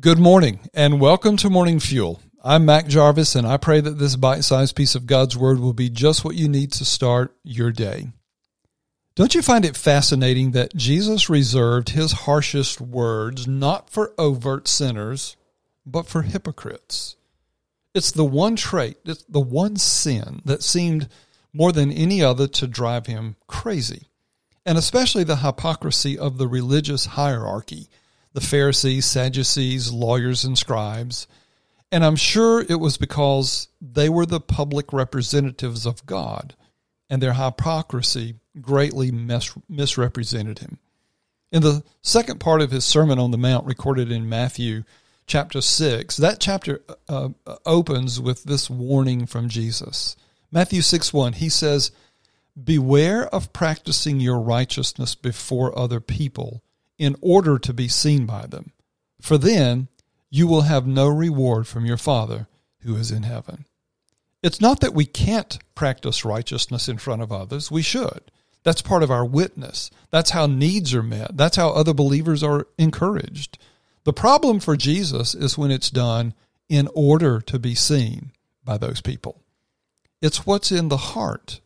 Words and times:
Good 0.00 0.18
morning 0.18 0.58
and 0.74 1.00
welcome 1.00 1.36
to 1.36 1.48
Morning 1.48 1.78
Fuel. 1.78 2.20
I'm 2.42 2.64
Mac 2.64 2.88
Jarvis 2.88 3.36
and 3.36 3.46
I 3.46 3.58
pray 3.58 3.80
that 3.80 3.96
this 3.96 4.16
bite 4.16 4.42
sized 4.42 4.74
piece 4.74 4.96
of 4.96 5.06
God's 5.06 5.36
Word 5.36 5.60
will 5.60 5.72
be 5.72 5.88
just 5.88 6.24
what 6.24 6.34
you 6.34 6.48
need 6.48 6.72
to 6.72 6.84
start 6.84 7.32
your 7.44 7.70
day. 7.70 8.08
Don't 9.14 9.36
you 9.36 9.40
find 9.40 9.64
it 9.64 9.76
fascinating 9.76 10.50
that 10.50 10.74
Jesus 10.74 11.30
reserved 11.30 11.90
his 11.90 12.10
harshest 12.10 12.80
words 12.80 13.46
not 13.46 13.88
for 13.88 14.12
overt 14.18 14.66
sinners, 14.66 15.36
but 15.86 16.08
for 16.08 16.22
hypocrites? 16.22 17.14
It's 17.94 18.10
the 18.10 18.24
one 18.24 18.56
trait, 18.56 18.96
it's 19.04 19.22
the 19.28 19.38
one 19.38 19.76
sin 19.76 20.42
that 20.44 20.64
seemed 20.64 21.08
more 21.52 21.70
than 21.70 21.92
any 21.92 22.20
other 22.20 22.48
to 22.48 22.66
drive 22.66 23.06
him 23.06 23.36
crazy, 23.46 24.08
and 24.66 24.76
especially 24.76 25.22
the 25.22 25.36
hypocrisy 25.36 26.18
of 26.18 26.36
the 26.36 26.48
religious 26.48 27.06
hierarchy 27.06 27.88
the 28.34 28.40
Pharisees, 28.40 29.06
Sadducees, 29.06 29.90
lawyers, 29.90 30.44
and 30.44 30.58
scribes. 30.58 31.26
And 31.90 32.04
I'm 32.04 32.16
sure 32.16 32.60
it 32.60 32.80
was 32.80 32.98
because 32.98 33.68
they 33.80 34.08
were 34.08 34.26
the 34.26 34.40
public 34.40 34.92
representatives 34.92 35.86
of 35.86 36.04
God, 36.04 36.54
and 37.08 37.22
their 37.22 37.34
hypocrisy 37.34 38.34
greatly 38.60 39.12
mis- 39.12 39.56
misrepresented 39.68 40.58
him. 40.58 40.78
In 41.52 41.62
the 41.62 41.84
second 42.02 42.40
part 42.40 42.60
of 42.60 42.72
his 42.72 42.84
Sermon 42.84 43.20
on 43.20 43.30
the 43.30 43.38
Mount, 43.38 43.64
recorded 43.64 44.10
in 44.10 44.28
Matthew 44.28 44.82
chapter 45.28 45.60
6, 45.60 46.16
that 46.16 46.40
chapter 46.40 46.82
uh, 47.08 47.28
uh 47.46 47.56
opens 47.64 48.20
with 48.20 48.42
this 48.42 48.68
warning 48.68 49.26
from 49.26 49.48
Jesus. 49.48 50.16
Matthew 50.50 50.82
6 50.82 51.12
1, 51.12 51.34
he 51.34 51.48
says, 51.48 51.92
Beware 52.62 53.26
of 53.28 53.52
practicing 53.52 54.18
your 54.18 54.40
righteousness 54.40 55.14
before 55.14 55.78
other 55.78 56.00
people 56.00 56.63
in 56.98 57.16
order 57.20 57.58
to 57.58 57.72
be 57.72 57.88
seen 57.88 58.26
by 58.26 58.46
them. 58.46 58.72
For 59.20 59.38
then 59.38 59.88
you 60.30 60.46
will 60.46 60.62
have 60.62 60.86
no 60.86 61.08
reward 61.08 61.66
from 61.66 61.86
your 61.86 61.96
Father 61.96 62.46
who 62.80 62.96
is 62.96 63.10
in 63.10 63.22
heaven. 63.22 63.64
It's 64.42 64.60
not 64.60 64.80
that 64.80 64.94
we 64.94 65.06
can't 65.06 65.58
practice 65.74 66.24
righteousness 66.24 66.88
in 66.88 66.98
front 66.98 67.22
of 67.22 67.32
others. 67.32 67.70
We 67.70 67.82
should. 67.82 68.30
That's 68.62 68.82
part 68.82 69.02
of 69.02 69.10
our 69.10 69.24
witness. 69.24 69.90
That's 70.10 70.30
how 70.30 70.46
needs 70.46 70.94
are 70.94 71.02
met. 71.02 71.36
That's 71.36 71.56
how 71.56 71.70
other 71.70 71.94
believers 71.94 72.42
are 72.42 72.66
encouraged. 72.78 73.58
The 74.04 74.12
problem 74.12 74.60
for 74.60 74.76
Jesus 74.76 75.34
is 75.34 75.56
when 75.56 75.70
it's 75.70 75.90
done 75.90 76.34
in 76.68 76.88
order 76.94 77.40
to 77.40 77.58
be 77.58 77.74
seen 77.74 78.32
by 78.64 78.76
those 78.76 79.00
people. 79.00 79.40
It's 80.20 80.46
what's 80.46 80.72
in 80.72 80.88
the 80.88 80.96
heart, 80.96 81.60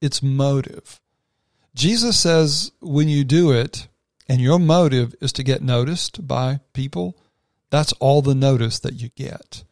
it's 0.00 0.22
motive. 0.22 1.00
Jesus 1.74 2.18
says 2.18 2.72
when 2.80 3.08
you 3.08 3.24
do 3.24 3.50
it 3.50 3.88
and 4.28 4.40
your 4.40 4.58
motive 4.58 5.14
is 5.20 5.32
to 5.34 5.42
get 5.42 5.62
noticed 5.62 6.26
by 6.26 6.60
people, 6.72 7.16
that's 7.70 7.92
all 7.94 8.22
the 8.22 8.34
notice 8.34 8.78
that 8.80 8.94
you 8.94 9.10
get. 9.10 9.64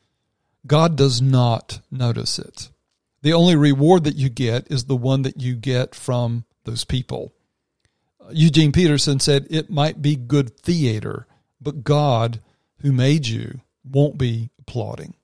God 0.67 0.97
does 0.97 1.21
not 1.21 1.81
notice 1.91 2.39
it. 2.39 2.71
The 3.23 3.33
only 3.33 3.57
reward 3.57 4.05
that 4.05 4.17
you 4.17 4.29
get 4.29 4.71
is 4.71 4.85
the 4.85 4.97
one 4.97 5.23
that 5.23 5.41
you 5.41 5.55
get 5.55 5.95
from 5.95 6.45
those 6.65 6.85
people. 6.85 7.33
Uh, 8.21 8.31
Eugene 8.33 8.73
Peterson 8.73 9.21
said 9.21 9.47
it 9.49 9.71
might 9.71 10.03
be 10.03 10.17
good 10.17 10.59
theater, 10.59 11.27
but 11.61 11.85
God, 11.85 12.41
who 12.81 12.93
made 12.93 13.27
you, 13.27 13.61
won't 13.85 14.19
be 14.19 14.51
applauding. 14.59 15.15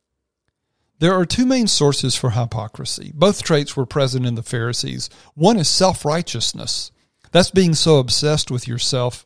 There 1.00 1.14
are 1.14 1.26
two 1.26 1.46
main 1.46 1.68
sources 1.68 2.16
for 2.16 2.30
hypocrisy. 2.30 3.12
Both 3.14 3.42
traits 3.42 3.76
were 3.76 3.86
present 3.86 4.26
in 4.26 4.34
the 4.34 4.42
Pharisees. 4.42 5.10
One 5.34 5.56
is 5.56 5.68
self 5.68 6.04
righteousness. 6.04 6.90
That's 7.32 7.50
being 7.50 7.74
so 7.74 7.98
obsessed 7.98 8.50
with 8.50 8.66
yourself 8.66 9.24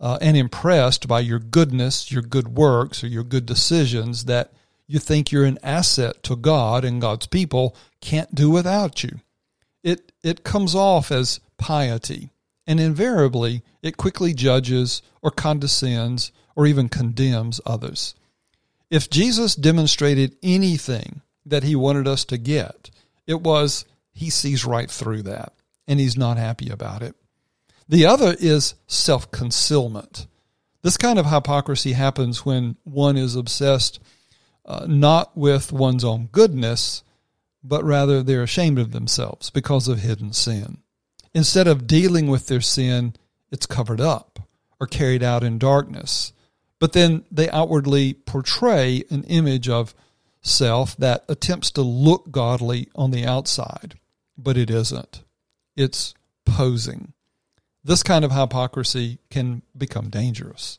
uh, 0.00 0.18
and 0.20 0.36
impressed 0.36 1.06
by 1.08 1.20
your 1.20 1.38
goodness, 1.38 2.10
your 2.10 2.22
good 2.22 2.56
works, 2.56 3.04
or 3.04 3.08
your 3.08 3.24
good 3.24 3.46
decisions 3.46 4.24
that 4.24 4.52
you 4.86 4.98
think 4.98 5.30
you're 5.30 5.44
an 5.44 5.58
asset 5.62 6.22
to 6.24 6.36
God 6.36 6.84
and 6.84 7.00
God's 7.00 7.26
people 7.26 7.76
can't 8.00 8.34
do 8.34 8.50
without 8.50 9.02
you. 9.02 9.20
It, 9.82 10.12
it 10.22 10.44
comes 10.44 10.74
off 10.74 11.12
as 11.12 11.40
piety, 11.58 12.30
and 12.66 12.80
invariably 12.80 13.62
it 13.82 13.96
quickly 13.96 14.34
judges 14.34 15.02
or 15.22 15.30
condescends 15.30 16.32
or 16.56 16.66
even 16.66 16.88
condemns 16.88 17.60
others. 17.64 18.14
If 18.90 19.08
Jesus 19.08 19.54
demonstrated 19.54 20.36
anything 20.42 21.22
that 21.46 21.62
he 21.62 21.76
wanted 21.76 22.08
us 22.08 22.24
to 22.26 22.38
get, 22.38 22.90
it 23.26 23.40
was 23.40 23.84
he 24.12 24.30
sees 24.30 24.64
right 24.64 24.90
through 24.90 25.22
that 25.22 25.52
and 25.86 26.00
he's 26.00 26.16
not 26.16 26.36
happy 26.36 26.68
about 26.70 27.02
it. 27.02 27.14
The 27.90 28.06
other 28.06 28.36
is 28.38 28.74
self 28.86 29.32
concealment. 29.32 30.28
This 30.82 30.96
kind 30.96 31.18
of 31.18 31.26
hypocrisy 31.26 31.94
happens 31.94 32.46
when 32.46 32.76
one 32.84 33.16
is 33.16 33.34
obsessed 33.34 33.98
uh, 34.64 34.86
not 34.88 35.36
with 35.36 35.72
one's 35.72 36.04
own 36.04 36.28
goodness, 36.30 37.02
but 37.64 37.82
rather 37.82 38.22
they're 38.22 38.44
ashamed 38.44 38.78
of 38.78 38.92
themselves 38.92 39.50
because 39.50 39.88
of 39.88 39.98
hidden 39.98 40.32
sin. 40.32 40.78
Instead 41.34 41.66
of 41.66 41.88
dealing 41.88 42.28
with 42.28 42.46
their 42.46 42.60
sin, 42.60 43.14
it's 43.50 43.66
covered 43.66 44.00
up 44.00 44.38
or 44.78 44.86
carried 44.86 45.24
out 45.24 45.42
in 45.42 45.58
darkness. 45.58 46.32
But 46.78 46.92
then 46.92 47.24
they 47.28 47.50
outwardly 47.50 48.14
portray 48.14 49.02
an 49.10 49.24
image 49.24 49.68
of 49.68 49.96
self 50.42 50.96
that 50.98 51.24
attempts 51.28 51.72
to 51.72 51.82
look 51.82 52.30
godly 52.30 52.86
on 52.94 53.10
the 53.10 53.26
outside, 53.26 53.98
but 54.38 54.56
it 54.56 54.70
isn't. 54.70 55.24
It's 55.76 56.14
posing 56.44 57.14
this 57.82 58.02
kind 58.02 58.24
of 58.24 58.32
hypocrisy 58.32 59.18
can 59.30 59.62
become 59.76 60.10
dangerous. 60.10 60.78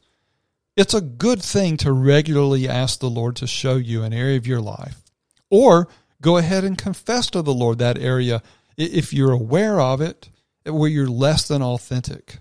It's 0.78 0.94
a 0.94 1.02
good 1.02 1.42
thing 1.42 1.78
to 1.78 1.92
regularly 1.92 2.68
ask 2.68 3.00
the 3.00 3.10
Lord 3.10 3.36
to 3.38 3.48
show 3.48 3.76
you 3.76 4.04
an 4.04 4.14
area 4.14 4.38
of 4.38 4.48
your 4.48 4.62
life, 4.62 5.02
or 5.50 5.88
go 6.22 6.38
ahead 6.38 6.64
and 6.64 6.78
confess 6.78 7.30
to 7.32 7.42
the 7.42 7.54
Lord 7.54 7.80
that 7.80 7.98
area 7.98 8.42
if 8.78 9.14
you're 9.14 9.32
aware 9.32 9.80
of 9.80 10.00
it, 10.00 10.30
where 10.66 10.90
you're 10.90 11.08
less 11.08 11.48
than 11.48 11.62
authentic. 11.62 12.38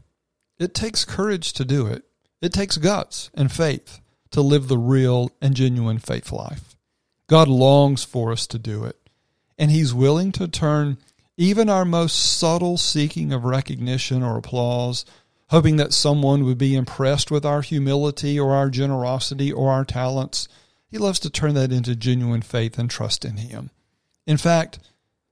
It 0.59 0.75
takes 0.75 1.05
courage 1.05 1.53
to 1.55 1.65
do 1.65 1.87
it. 1.87 2.05
It 2.41 2.53
takes 2.53 2.77
guts 2.77 3.31
and 3.35 3.51
faith 3.51 4.01
to 4.31 4.41
live 4.43 4.69
the 4.69 4.79
real 4.79 5.31
and 5.41 5.55
genuine 5.55 5.99
faith 5.99 6.31
life. 6.31 6.77
God 7.27 7.49
longs 7.49 8.05
for 8.05 8.33
us 8.33 8.47
to 8.49 8.59
do 8.59 8.85
it, 8.85 8.97
and 9.59 9.71
He's 9.71 9.93
willing 9.93 10.33
to 10.33 10.49
turn 10.49 10.99
even 11.41 11.71
our 11.71 11.87
most 11.87 12.37
subtle 12.39 12.77
seeking 12.77 13.33
of 13.33 13.45
recognition 13.45 14.23
or 14.23 14.37
applause, 14.37 15.07
hoping 15.49 15.77
that 15.77 15.95
someone 15.95 16.45
would 16.45 16.59
be 16.59 16.75
impressed 16.75 17.31
with 17.31 17.47
our 17.47 17.63
humility 17.63 18.39
or 18.39 18.53
our 18.53 18.69
generosity 18.69 19.51
or 19.51 19.71
our 19.71 19.87
talents, 19.87 20.49
he 20.91 20.99
loves 20.99 21.19
to 21.19 21.31
turn 21.31 21.55
that 21.55 21.73
into 21.73 21.97
genuine 21.97 22.43
faith 22.43 22.79
and 22.79 22.91
trust 22.91 23.25
in 23.25 23.39
him. 23.39 23.71
In 24.27 24.37
fact, 24.37 24.81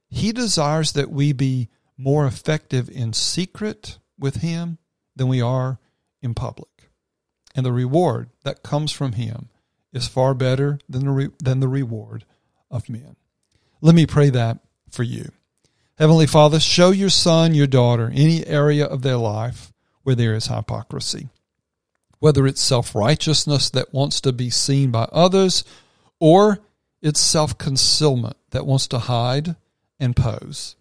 he 0.09 0.33
desires 0.33 0.93
that 0.93 1.11
we 1.11 1.35
be 1.35 1.69
more 1.99 2.25
effective 2.27 2.89
in 2.89 3.13
secret 3.13 3.99
with 4.19 4.37
him 4.37 4.79
than 5.15 5.29
we 5.29 5.43
are 5.43 5.79
in 6.23 6.33
public. 6.33 6.89
And 7.55 7.67
the 7.67 7.73
reward 7.73 8.31
that 8.45 8.63
comes 8.63 8.93
from 8.93 9.13
him 9.13 9.51
is 9.93 10.09
far 10.09 10.33
better 10.33 10.79
than 10.89 11.05
the, 11.05 11.11
re- 11.11 11.31
than 11.39 11.61
the 11.61 11.69
reward 11.69 12.25
of 12.71 12.89
men. 12.89 13.17
Let 13.83 13.95
me 13.95 14.07
pray 14.07 14.31
that 14.31 14.61
for 14.91 15.03
you. 15.03 15.33
Heavenly 15.99 16.29
Father, 16.29 16.61
show 16.61 16.91
your 16.93 17.11
son, 17.11 17.55
your 17.55 17.67
daughter, 17.67 18.09
any 18.15 18.47
area 18.47 18.87
of 18.87 19.03
their 19.03 19.17
life 19.17 19.73
where 20.05 20.15
there 20.15 20.33
is 20.33 20.47
hypocrisy. 20.47 21.29
Whether 22.21 22.47
it's 22.47 22.61
self 22.61 22.95
righteousness 22.95 23.69
that 23.71 23.93
wants 23.93 24.21
to 24.21 24.33
be 24.33 24.49
seen 24.49 24.93
by 24.93 25.09
others, 25.11 25.65
or 26.21 26.61
it's 27.03 27.19
self 27.19 27.59
concealment 27.59 28.37
that 28.51 28.65
wants 28.65 28.87
to 28.89 29.01
hide 29.01 29.57
and 29.99 30.15
pose. 30.15 30.77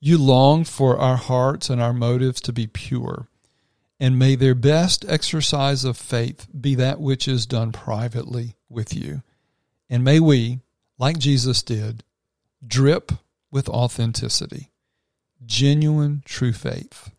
You 0.00 0.18
long 0.18 0.64
for 0.64 0.98
our 0.98 1.16
hearts 1.16 1.70
and 1.70 1.80
our 1.80 1.94
motives 1.94 2.42
to 2.42 2.52
be 2.52 2.66
pure, 2.66 3.28
and 3.98 4.18
may 4.18 4.34
their 4.34 4.54
best 4.54 5.02
exercise 5.08 5.82
of 5.82 5.96
faith 5.96 6.46
be 6.58 6.74
that 6.74 7.00
which 7.00 7.26
is 7.26 7.46
done 7.46 7.72
privately 7.72 8.56
with 8.68 8.94
you. 8.94 9.22
And 9.88 10.04
may 10.04 10.20
we, 10.20 10.60
like 10.98 11.18
Jesus 11.18 11.62
did, 11.62 12.04
drip 12.66 13.12
with 13.52 13.68
authenticity, 13.68 14.72
genuine, 15.44 16.22
true 16.24 16.52
faith. 16.52 17.12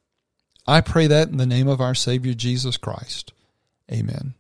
I 0.68 0.82
pray 0.82 1.08
that 1.08 1.30
in 1.30 1.38
the 1.38 1.46
name 1.46 1.70
of 1.70 1.80
our 1.80 1.96
Savior 1.96 2.34
Jesus 2.34 2.76
Christ. 2.76 3.32
Amen. 3.92 4.34